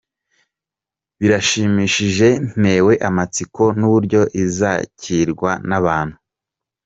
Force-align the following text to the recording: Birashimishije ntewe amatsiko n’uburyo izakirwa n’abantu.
Birashimishije 1.19 2.27
ntewe 2.59 2.93
amatsiko 3.09 3.63
n’uburyo 3.79 4.21
izakirwa 4.43 5.51
n’abantu. 5.69 6.15